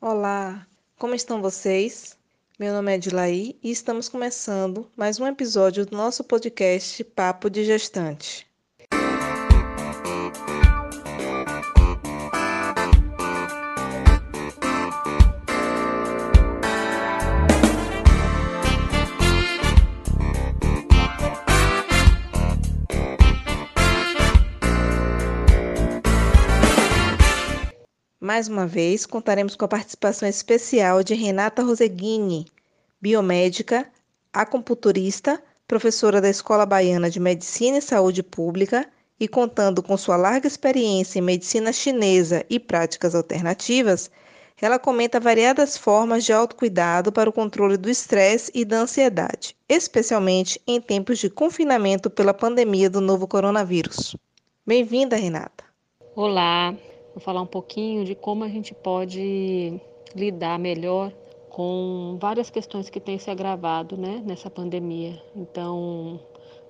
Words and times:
Olá, 0.00 0.64
como 0.96 1.12
estão 1.12 1.42
vocês? 1.42 2.16
Meu 2.56 2.72
nome 2.72 2.94
é 2.94 2.98
Dilaí 2.98 3.58
e 3.60 3.72
estamos 3.72 4.08
começando 4.08 4.88
mais 4.96 5.18
um 5.18 5.26
episódio 5.26 5.84
do 5.84 5.96
nosso 5.96 6.22
podcast 6.22 7.02
Papo 7.02 7.50
de 7.50 7.64
Gestante. 7.64 8.47
Mais 28.28 28.46
uma 28.46 28.66
vez, 28.66 29.06
contaremos 29.06 29.56
com 29.56 29.64
a 29.64 29.68
participação 29.68 30.28
especial 30.28 31.02
de 31.02 31.14
Renata 31.14 31.62
Roseguini, 31.62 32.44
biomédica, 33.00 33.90
acupunturista, 34.30 35.42
professora 35.66 36.20
da 36.20 36.28
Escola 36.28 36.66
Baiana 36.66 37.08
de 37.08 37.18
Medicina 37.18 37.78
e 37.78 37.80
Saúde 37.80 38.22
Pública 38.22 38.86
e 39.18 39.26
contando 39.26 39.82
com 39.82 39.96
sua 39.96 40.18
larga 40.18 40.46
experiência 40.46 41.18
em 41.18 41.22
medicina 41.22 41.72
chinesa 41.72 42.44
e 42.50 42.60
práticas 42.60 43.14
alternativas, 43.14 44.10
ela 44.60 44.78
comenta 44.78 45.18
variadas 45.18 45.78
formas 45.78 46.22
de 46.22 46.30
autocuidado 46.30 47.10
para 47.10 47.30
o 47.30 47.32
controle 47.32 47.78
do 47.78 47.88
estresse 47.88 48.52
e 48.54 48.62
da 48.62 48.80
ansiedade, 48.80 49.56
especialmente 49.66 50.60
em 50.66 50.82
tempos 50.82 51.18
de 51.18 51.30
confinamento 51.30 52.10
pela 52.10 52.34
pandemia 52.34 52.90
do 52.90 53.00
novo 53.00 53.26
coronavírus. 53.26 54.14
Bem-vinda, 54.66 55.16
Renata. 55.16 55.64
Olá, 56.14 56.74
Vou 57.18 57.24
falar 57.24 57.42
um 57.42 57.46
pouquinho 57.46 58.04
de 58.04 58.14
como 58.14 58.44
a 58.44 58.48
gente 58.48 58.72
pode 58.72 59.80
lidar 60.14 60.56
melhor 60.56 61.12
com 61.50 62.16
várias 62.20 62.48
questões 62.48 62.88
que 62.88 63.00
têm 63.00 63.18
se 63.18 63.28
agravado 63.28 63.96
né, 63.96 64.22
nessa 64.24 64.48
pandemia. 64.48 65.20
Então, 65.34 66.20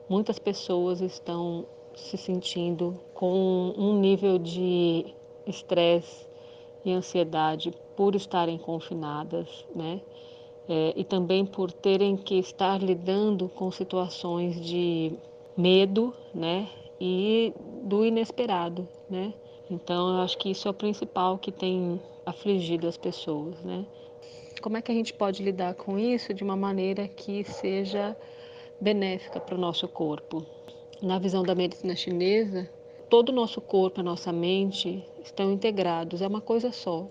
muitas 0.08 0.38
pessoas 0.38 1.02
estão 1.02 1.66
se 1.94 2.16
sentindo 2.16 2.98
com 3.12 3.74
um 3.76 4.00
nível 4.00 4.38
de 4.38 5.14
estresse 5.46 6.26
e 6.82 6.92
ansiedade 6.92 7.70
por 7.94 8.14
estarem 8.14 8.56
confinadas, 8.56 9.66
né? 9.76 10.00
É, 10.66 10.94
e 10.96 11.04
também 11.04 11.44
por 11.44 11.70
terem 11.70 12.16
que 12.16 12.38
estar 12.38 12.82
lidando 12.82 13.50
com 13.50 13.70
situações 13.70 14.58
de 14.58 15.12
medo, 15.54 16.14
né? 16.32 16.70
E 16.98 17.52
do 17.82 18.02
inesperado, 18.02 18.88
né? 19.10 19.34
Então, 19.70 20.14
eu 20.14 20.22
acho 20.22 20.38
que 20.38 20.50
isso 20.50 20.66
é 20.66 20.70
o 20.70 20.74
principal 20.74 21.38
que 21.38 21.52
tem 21.52 22.00
afligido 22.24 22.88
as 22.88 22.97
pessoas, 22.97 23.62
né? 23.62 23.84
Como 24.62 24.77
é 24.77 24.83
que 24.83 24.91
a 24.91 24.94
gente 24.94 25.12
pode 25.12 25.42
lidar 25.42 25.75
com 25.75 25.98
isso 25.98 26.34
de 26.34 26.42
uma 26.42 26.56
maneira 26.56 27.06
que 27.06 27.44
seja 27.44 28.16
benéfica 28.80 29.38
para 29.38 29.55
o 29.55 29.58
nosso 29.58 29.86
corpo? 29.86 30.44
Na 31.02 31.19
visão 31.19 31.42
da 31.42 31.55
medicina 31.55 31.94
chinesa, 31.94 32.69
todo 33.08 33.28
o 33.28 33.34
nosso 33.34 33.60
corpo, 33.60 34.00
a 34.00 34.02
nossa 34.02 34.33
mente 34.33 35.05
estão 35.22 35.52
integrados, 35.52 36.22
é 36.22 36.27
uma 36.27 36.41
coisa 36.41 36.72
só, 36.72 37.06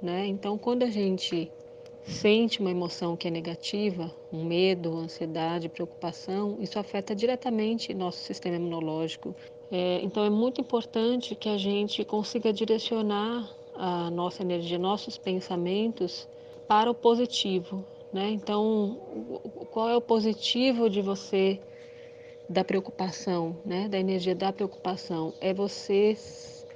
né? 0.00 0.26
Então, 0.26 0.56
quando 0.56 0.82
a 0.84 0.90
gente 0.90 1.50
sente 2.04 2.60
uma 2.60 2.70
emoção 2.70 3.16
que 3.16 3.28
é 3.28 3.30
negativa, 3.30 4.10
um 4.32 4.44
medo, 4.44 4.96
ansiedade, 4.96 5.68
preocupação, 5.68 6.56
isso 6.60 6.78
afeta 6.78 7.14
diretamente 7.14 7.94
nosso 7.94 8.18
sistema 8.18 8.56
imunológico, 8.56 9.34
é, 9.72 10.00
então 10.02 10.22
é 10.22 10.28
muito 10.28 10.60
importante 10.60 11.34
que 11.34 11.48
a 11.48 11.56
gente 11.56 12.04
consiga 12.04 12.52
direcionar 12.52 13.48
a 13.74 14.10
nossa 14.10 14.42
energia, 14.42 14.78
nossos 14.78 15.16
pensamentos 15.16 16.28
para 16.68 16.90
o 16.90 16.94
positivo. 16.94 17.82
Né? 18.12 18.28
Então, 18.32 19.00
qual 19.70 19.88
é 19.88 19.96
o 19.96 20.00
positivo 20.02 20.90
de 20.90 21.00
você 21.00 21.58
da 22.46 22.62
preocupação, 22.62 23.56
né? 23.64 23.88
da 23.88 23.98
energia 23.98 24.34
da 24.34 24.52
preocupação? 24.52 25.32
É 25.40 25.54
você 25.54 26.18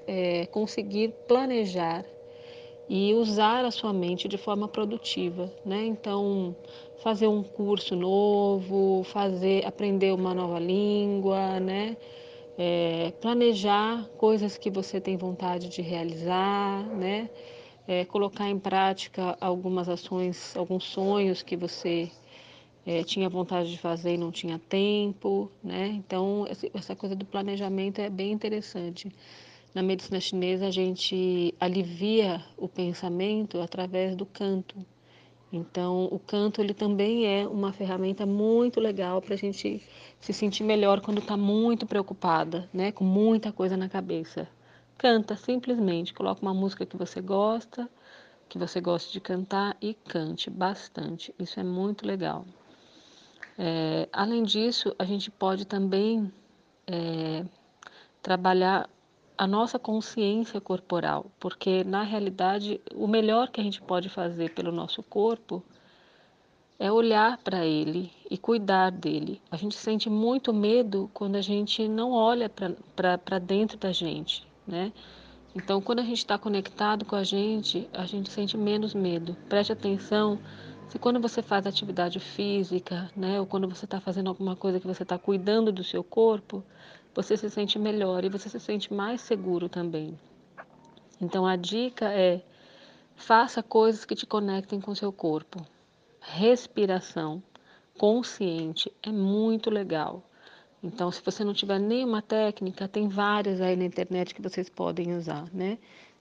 é, 0.06 0.46
conseguir 0.46 1.12
planejar 1.28 2.02
e 2.88 3.12
usar 3.12 3.66
a 3.66 3.70
sua 3.70 3.92
mente 3.92 4.26
de 4.26 4.38
forma 4.38 4.68
produtiva, 4.68 5.52
né? 5.64 5.84
Então, 5.84 6.54
fazer 6.98 7.26
um 7.26 7.42
curso 7.42 7.96
novo, 7.96 9.02
fazer, 9.02 9.66
aprender 9.66 10.14
uma 10.14 10.32
nova 10.32 10.60
língua, 10.60 11.58
né? 11.58 11.96
É, 12.58 13.12
planejar 13.20 14.08
coisas 14.16 14.56
que 14.56 14.70
você 14.70 15.00
tem 15.00 15.16
vontade 15.16 15.68
de 15.68 15.82
realizar, 15.82 16.84
né? 16.86 17.28
É, 17.88 18.04
colocar 18.04 18.48
em 18.48 18.58
prática 18.58 19.36
algumas 19.40 19.88
ações, 19.88 20.56
alguns 20.56 20.84
sonhos 20.84 21.42
que 21.42 21.56
você 21.56 22.10
é, 22.84 23.04
tinha 23.04 23.28
vontade 23.28 23.70
de 23.70 23.78
fazer 23.78 24.14
e 24.14 24.18
não 24.18 24.32
tinha 24.32 24.58
tempo, 24.58 25.50
né? 25.62 25.88
Então 25.88 26.46
essa 26.74 26.96
coisa 26.96 27.14
do 27.14 27.24
planejamento 27.24 28.00
é 28.00 28.08
bem 28.08 28.32
interessante. 28.32 29.12
Na 29.74 29.82
medicina 29.82 30.18
chinesa 30.18 30.66
a 30.66 30.70
gente 30.70 31.54
alivia 31.60 32.42
o 32.56 32.66
pensamento 32.66 33.60
através 33.60 34.16
do 34.16 34.24
canto, 34.24 34.74
então, 35.52 36.06
o 36.10 36.18
canto 36.18 36.60
ele 36.60 36.74
também 36.74 37.26
é 37.26 37.46
uma 37.46 37.72
ferramenta 37.72 38.26
muito 38.26 38.80
legal 38.80 39.22
para 39.22 39.34
a 39.34 39.38
gente 39.38 39.82
se 40.18 40.32
sentir 40.32 40.64
melhor 40.64 41.00
quando 41.00 41.18
está 41.18 41.36
muito 41.36 41.86
preocupada, 41.86 42.68
né, 42.72 42.90
com 42.90 43.04
muita 43.04 43.52
coisa 43.52 43.76
na 43.76 43.88
cabeça. 43.88 44.48
Canta 44.98 45.36
simplesmente, 45.36 46.12
coloca 46.12 46.42
uma 46.42 46.54
música 46.54 46.84
que 46.84 46.96
você 46.96 47.20
gosta, 47.20 47.88
que 48.48 48.58
você 48.58 48.80
gosta 48.80 49.12
de 49.12 49.20
cantar 49.20 49.76
e 49.80 49.94
cante 49.94 50.50
bastante. 50.50 51.34
Isso 51.38 51.60
é 51.60 51.64
muito 51.64 52.06
legal. 52.06 52.44
É, 53.58 54.08
além 54.12 54.42
disso, 54.42 54.94
a 54.98 55.04
gente 55.04 55.30
pode 55.30 55.64
também 55.64 56.30
é, 56.86 57.44
trabalhar 58.20 58.88
a 59.36 59.46
nossa 59.46 59.78
consciência 59.78 60.60
corporal, 60.60 61.26
porque 61.38 61.84
na 61.84 62.02
realidade 62.02 62.80
o 62.94 63.06
melhor 63.06 63.48
que 63.50 63.60
a 63.60 63.64
gente 63.64 63.80
pode 63.80 64.08
fazer 64.08 64.54
pelo 64.54 64.72
nosso 64.72 65.02
corpo 65.02 65.62
é 66.78 66.90
olhar 66.92 67.38
para 67.38 67.64
ele 67.64 68.12
e 68.30 68.36
cuidar 68.36 68.90
dele. 68.90 69.40
A 69.50 69.56
gente 69.56 69.74
sente 69.74 70.10
muito 70.10 70.52
medo 70.52 71.10
quando 71.14 71.36
a 71.36 71.40
gente 71.40 71.88
não 71.88 72.12
olha 72.12 72.50
para 72.94 73.38
dentro 73.38 73.78
da 73.78 73.92
gente, 73.92 74.46
né? 74.66 74.92
Então, 75.54 75.80
quando 75.80 76.00
a 76.00 76.02
gente 76.02 76.18
está 76.18 76.36
conectado 76.36 77.06
com 77.06 77.16
a 77.16 77.24
gente, 77.24 77.88
a 77.94 78.04
gente 78.04 78.28
sente 78.30 78.58
menos 78.58 78.92
medo. 78.92 79.34
Preste 79.48 79.72
atenção 79.72 80.38
se 80.86 80.98
quando 80.98 81.18
você 81.18 81.40
faz 81.40 81.66
atividade 81.66 82.20
física, 82.20 83.10
né, 83.16 83.40
ou 83.40 83.46
quando 83.46 83.66
você 83.66 83.86
está 83.86 83.98
fazendo 83.98 84.28
alguma 84.28 84.54
coisa 84.54 84.78
que 84.78 84.86
você 84.86 85.02
está 85.02 85.18
cuidando 85.18 85.72
do 85.72 85.82
seu 85.82 86.04
corpo, 86.04 86.62
você 87.16 87.34
se 87.34 87.48
sente 87.48 87.78
melhor 87.78 88.24
e 88.24 88.28
você 88.28 88.46
se 88.50 88.60
sente 88.60 88.92
mais 88.92 89.22
seguro 89.22 89.70
também. 89.70 90.18
Então 91.18 91.46
a 91.46 91.56
dica 91.56 92.12
é 92.12 92.42
faça 93.16 93.62
coisas 93.62 94.04
que 94.04 94.14
te 94.14 94.26
conectem 94.26 94.78
com 94.78 94.94
seu 94.94 95.10
corpo. 95.10 95.66
Respiração 96.20 97.42
consciente 97.96 98.92
é 99.02 99.10
muito 99.10 99.70
legal. 99.70 100.22
Então, 100.82 101.10
se 101.10 101.22
você 101.24 101.42
não 101.42 101.54
tiver 101.54 101.80
nenhuma 101.80 102.20
técnica, 102.20 102.86
tem 102.86 103.08
várias 103.08 103.62
aí 103.62 103.74
na 103.74 103.86
internet 103.86 104.34
que 104.34 104.42
vocês 104.42 104.68
podem 104.68 105.16
usar, 105.16 105.48
né? 105.52 105.78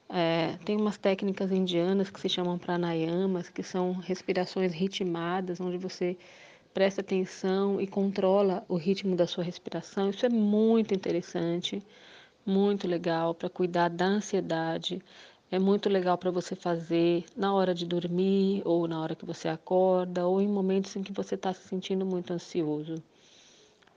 É, 0.08 0.58
tem 0.64 0.78
umas 0.78 0.98
técnicas 0.98 1.52
indianas 1.52 2.10
que 2.10 2.22
se 2.22 2.30
chamam 2.30 2.58
pranayamas, 2.58 3.50
que 3.50 3.62
são 3.62 3.94
respirações 3.94 4.74
ritmadas, 4.74 5.60
onde 5.60 5.78
você 5.78 6.18
presta 6.76 7.00
atenção 7.00 7.80
e 7.80 7.88
controla 7.88 8.66
o 8.68 8.76
ritmo 8.76 9.16
da 9.16 9.26
sua 9.26 9.46
respiração. 9.46 10.10
Isso 10.10 10.26
é 10.26 10.30
muito 10.30 10.94
interessante, 10.94 11.82
muito 12.46 12.86
legal 12.86 13.34
para 13.34 13.50
cuidar 13.50 13.88
da 13.88 14.06
ansiedade. 14.06 15.02
É 15.50 15.58
muito 15.58 15.88
legal 15.88 16.18
para 16.18 16.32
você 16.32 16.54
fazer 16.54 17.24
na 17.34 17.54
hora 17.54 17.74
de 17.74 17.86
dormir, 17.86 18.62
ou 18.66 18.90
na 18.90 19.00
hora 19.02 19.16
que 19.16 19.26
você 19.26 19.48
acorda, 19.48 20.28
ou 20.28 20.42
em 20.42 20.50
momentos 20.50 20.94
em 20.98 21.02
que 21.02 21.14
você 21.14 21.36
está 21.36 21.54
se 21.54 21.66
sentindo 21.66 22.06
muito 22.06 22.34
ansioso. 22.34 23.02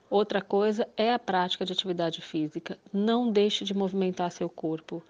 Outra 0.09 0.41
coisa 0.41 0.89
é 0.97 1.13
a 1.13 1.19
prática 1.19 1.65
de 1.65 1.73
atividade 1.73 2.23
física. 2.23 2.79
Não 2.93 3.33
deixe 3.33 3.65
de 3.65 3.75
movimentar 3.75 4.31
seu 4.31 4.49
corpo. 4.49 5.03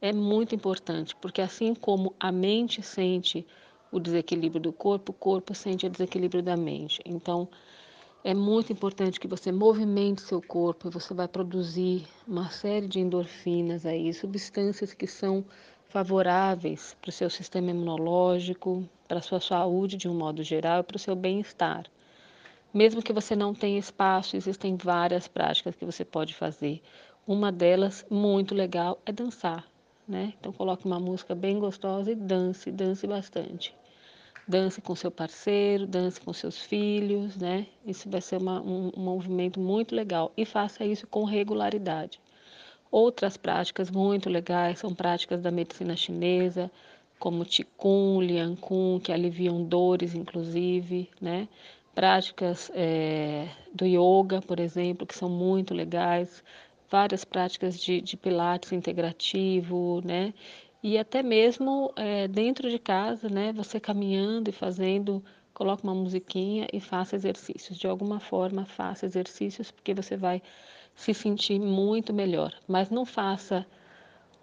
É 0.00 0.12
muito 0.12 0.54
importante, 0.54 1.16
porque 1.16 1.40
assim 1.40 1.74
como 1.74 2.14
a 2.20 2.30
mente 2.30 2.82
sente 2.82 3.44
o 3.90 4.00
desequilíbrio 4.00 4.60
do 4.60 4.72
corpo, 4.72 5.12
o 5.12 5.14
corpo 5.14 5.54
sente 5.54 5.86
o 5.86 5.90
desequilíbrio 5.90 6.42
da 6.42 6.56
mente. 6.56 7.00
Então, 7.04 7.48
é 8.24 8.34
muito 8.34 8.72
importante 8.72 9.20
que 9.20 9.28
você 9.28 9.52
movimente 9.52 10.22
seu 10.22 10.42
corpo, 10.42 10.90
você 10.90 11.14
vai 11.14 11.28
produzir 11.28 12.04
uma 12.26 12.50
série 12.50 12.88
de 12.88 12.98
endorfinas 12.98 13.86
aí, 13.86 14.12
substâncias 14.12 14.92
que 14.92 15.06
são 15.06 15.44
favoráveis 15.88 16.96
para 17.00 17.10
o 17.10 17.12
seu 17.12 17.30
sistema 17.30 17.70
imunológico, 17.70 18.88
para 19.06 19.18
a 19.18 19.22
sua 19.22 19.40
saúde 19.40 19.96
de 19.96 20.08
um 20.08 20.14
modo 20.14 20.42
geral 20.42 20.80
e 20.80 20.82
para 20.82 20.96
o 20.96 20.98
seu 20.98 21.14
bem-estar. 21.14 21.86
Mesmo 22.74 23.00
que 23.00 23.12
você 23.12 23.36
não 23.36 23.54
tenha 23.54 23.78
espaço, 23.78 24.36
existem 24.36 24.76
várias 24.76 25.28
práticas 25.28 25.76
que 25.76 25.86
você 25.86 26.04
pode 26.04 26.34
fazer. 26.34 26.82
Uma 27.26 27.50
delas, 27.52 28.04
muito 28.10 28.54
legal, 28.54 29.00
é 29.06 29.12
dançar. 29.12 29.64
Né? 30.06 30.34
Então 30.38 30.52
coloque 30.52 30.86
uma 30.86 31.00
música 31.00 31.34
bem 31.34 31.58
gostosa 31.58 32.12
e 32.12 32.14
dance, 32.14 32.70
dance 32.70 33.06
bastante. 33.06 33.74
Dance 34.48 34.80
com 34.80 34.94
seu 34.94 35.10
parceiro, 35.10 35.86
dance 35.86 36.20
com 36.20 36.32
seus 36.32 36.60
filhos, 36.60 37.36
né? 37.36 37.66
Isso 37.84 38.08
vai 38.08 38.20
ser 38.20 38.36
uma, 38.36 38.60
um, 38.60 38.92
um 38.96 39.00
movimento 39.00 39.58
muito 39.58 39.94
legal 39.94 40.32
e 40.36 40.44
faça 40.44 40.84
isso 40.84 41.06
com 41.06 41.24
regularidade. 41.24 42.20
Outras 42.90 43.36
práticas 43.36 43.90
muito 43.90 44.30
legais 44.30 44.78
são 44.78 44.94
práticas 44.94 45.40
da 45.42 45.50
medicina 45.50 45.96
chinesa, 45.96 46.70
como 47.18 47.44
Qigong, 47.44 48.24
Liang 48.24 48.56
Kun, 48.56 49.00
que 49.02 49.12
aliviam 49.12 49.64
dores, 49.64 50.14
inclusive, 50.14 51.10
né? 51.20 51.48
Práticas 51.94 52.70
é, 52.74 53.48
do 53.74 53.86
yoga, 53.86 54.40
por 54.42 54.60
exemplo, 54.60 55.06
que 55.06 55.16
são 55.16 55.28
muito 55.28 55.74
legais, 55.74 56.44
várias 56.90 57.24
práticas 57.24 57.78
de, 57.78 58.00
de 58.00 58.16
pilates 58.16 58.72
integrativo, 58.72 60.00
né? 60.04 60.32
E 60.82 60.98
até 60.98 61.22
mesmo 61.22 61.92
é, 61.96 62.28
dentro 62.28 62.70
de 62.70 62.78
casa, 62.78 63.28
né? 63.28 63.52
Você 63.52 63.80
caminhando 63.80 64.48
e 64.48 64.52
fazendo, 64.52 65.24
coloque 65.52 65.82
uma 65.82 65.94
musiquinha 65.94 66.66
e 66.72 66.80
faça 66.80 67.16
exercícios. 67.16 67.78
De 67.78 67.86
alguma 67.86 68.20
forma, 68.20 68.66
faça 68.66 69.06
exercícios, 69.06 69.70
porque 69.70 69.94
você 69.94 70.16
vai 70.16 70.42
se 70.94 71.12
sentir 71.12 71.58
muito 71.58 72.12
melhor. 72.12 72.54
Mas 72.68 72.90
não 72.90 73.04
faça 73.04 73.66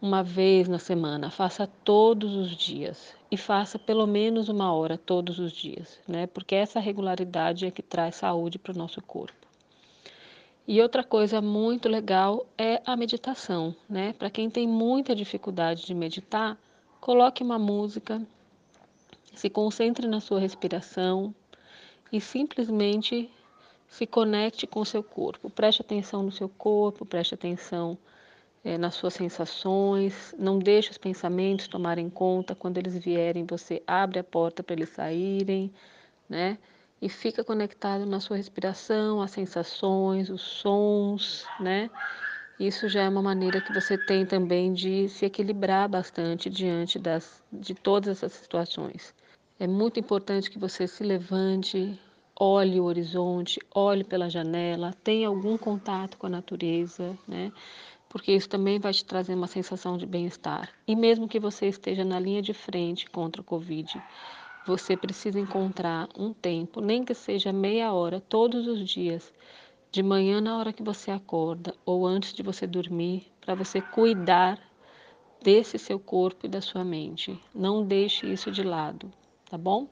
uma 0.02 0.22
vez 0.22 0.68
na 0.68 0.80
semana, 0.80 1.32
faça 1.32 1.66
todos 1.66 2.36
os 2.36 2.58
dias 2.58 3.16
e 3.32 3.38
faça 3.38 3.80
pelo 3.80 4.06
menos 4.06 4.50
uma 4.50 4.74
hora 4.74 4.98
todos 4.98 5.40
os 5.40 5.54
dias, 5.54 5.98
né? 6.06 6.28
Porque 6.28 6.56
essa 6.56 6.78
regularidade 6.78 7.66
é 7.66 7.72
que 7.72 7.82
traz 7.82 8.18
saúde 8.18 8.60
para 8.60 8.74
o 8.74 8.78
nosso 8.78 9.02
corpo. 9.02 9.48
E 10.66 10.82
outra 10.82 11.04
coisa 11.04 11.42
muito 11.42 11.90
legal 11.90 12.46
é 12.58 12.82
a 12.86 12.96
meditação, 12.96 13.76
né? 13.90 14.14
Para 14.14 14.30
quem 14.30 14.50
tem 14.50 14.66
muita 14.66 15.14
dificuldade 15.14 15.86
de 15.86 15.94
meditar, 15.94 16.58
coloque 17.02 17.44
uma 17.44 17.60
música, 17.60 18.22
se 19.36 19.50
concentre 19.50 20.08
na 20.08 20.22
sua 20.22 20.40
respiração 20.40 21.36
e 22.12 22.22
simplesmente 22.22 23.30
se 23.90 24.08
conecte 24.08 24.66
com 24.66 24.80
o 24.80 24.86
seu 24.86 25.04
corpo. 25.04 25.50
Preste 25.50 25.82
atenção 25.82 26.24
no 26.24 26.32
seu 26.32 26.48
corpo, 26.48 27.06
preste 27.06 27.34
atenção 27.34 27.98
é, 28.64 28.78
nas 28.78 28.96
suas 28.96 29.16
sensações, 29.16 30.34
não 30.40 30.58
deixe 30.58 30.92
os 30.92 30.98
pensamentos 30.98 31.68
tomarem 31.68 32.10
conta. 32.10 32.56
Quando 32.56 32.78
eles 32.78 32.98
vierem, 32.98 33.46
você 33.46 33.84
abre 33.86 34.20
a 34.20 34.24
porta 34.24 34.64
para 34.64 34.74
eles 34.74 34.90
saírem, 34.90 35.70
né? 36.30 36.58
E 37.04 37.10
fica 37.10 37.44
conectado 37.44 38.06
na 38.06 38.22
sua 38.22 38.38
respiração, 38.38 39.22
as 39.22 39.32
sensações, 39.32 40.30
os 40.30 40.42
sons, 40.42 41.46
né? 41.60 41.90
Isso 42.58 42.88
já 42.88 43.02
é 43.02 43.10
uma 43.10 43.22
maneira 43.22 43.60
que 43.60 43.74
você 43.74 43.98
tem 43.98 44.26
também 44.26 44.72
de 44.72 45.10
se 45.10 45.26
equilibrar 45.26 45.90
bastante 45.90 46.50
diante 46.50 46.98
das, 46.98 47.44
de 47.52 47.76
todas 47.76 48.08
essas 48.08 48.32
situações. 48.32 49.14
É 49.60 49.68
muito 49.68 50.00
importante 50.00 50.50
que 50.50 50.58
você 50.58 50.88
se 50.88 51.04
levante, 51.04 52.00
olhe 52.40 52.80
o 52.80 52.86
horizonte, 52.86 53.60
olhe 53.76 54.06
pela 54.06 54.30
janela, 54.30 54.96
tenha 55.04 55.28
algum 55.28 55.58
contato 55.58 56.18
com 56.18 56.28
a 56.28 56.30
natureza, 56.30 57.20
né? 57.28 57.52
Porque 58.08 58.32
isso 58.32 58.48
também 58.48 58.80
vai 58.80 58.94
te 58.94 59.04
trazer 59.04 59.36
uma 59.36 59.48
sensação 59.48 59.98
de 59.98 60.06
bem-estar. 60.06 60.70
E 60.88 60.96
mesmo 60.96 61.28
que 61.28 61.38
você 61.38 61.68
esteja 61.68 62.06
na 62.06 62.18
linha 62.18 62.42
de 62.42 62.54
frente 62.54 63.10
contra 63.10 63.42
o 63.42 63.44
Covid, 63.44 64.02
você 64.66 64.96
precisa 64.96 65.40
encontrar 65.40 66.08
um 66.18 66.34
tempo, 66.34 66.80
nem 66.80 67.04
que 67.04 67.14
seja 67.14 67.52
meia 67.52 67.92
hora, 67.94 68.22
todos 68.22 68.68
os 68.68 68.88
dias, 68.88 69.34
de 69.92 70.02
manhã 70.02 70.42
na 70.42 70.58
hora 70.58 70.74
que 70.74 70.82
você 70.82 71.12
acorda 71.12 71.76
ou 71.86 72.06
antes 72.08 72.34
de 72.34 72.42
você 72.42 72.66
dormir, 72.66 73.28
para 73.42 73.56
você 73.56 73.82
cuidar 73.82 74.60
desse 75.44 75.78
seu 75.78 76.00
corpo 76.00 76.46
e 76.46 76.50
da 76.50 76.62
sua 76.62 76.84
mente. 76.84 77.38
Não 77.54 77.86
deixe 77.86 78.26
isso 78.26 78.50
de 78.50 78.64
lado, 78.64 79.12
tá 79.50 79.58
bom? 79.58 79.88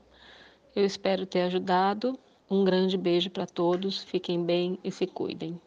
Eu 0.76 0.86
espero 0.86 1.26
ter 1.26 1.42
ajudado. 1.42 2.18
Um 2.50 2.64
grande 2.64 2.98
beijo 2.98 3.30
para 3.30 3.46
todos, 3.46 4.04
fiquem 4.04 4.44
bem 4.44 4.80
e 4.84 4.92
se 4.92 5.06
cuidem. 5.06 5.60